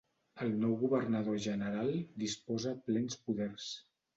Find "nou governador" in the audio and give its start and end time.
0.63-1.37